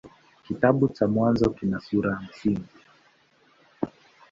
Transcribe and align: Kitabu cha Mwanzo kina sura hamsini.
Kitabu 0.45 0.87
cha 0.87 1.07
Mwanzo 1.07 1.49
kina 1.49 1.79
sura 1.85 2.15
hamsini. 2.15 2.67